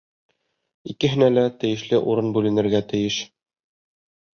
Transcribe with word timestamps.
Икеһенә 0.93 1.29
лә 1.35 1.45
тейешле 1.65 2.03
урын 2.15 2.35
бүленергә 2.41 2.85
тейеш. 2.93 3.23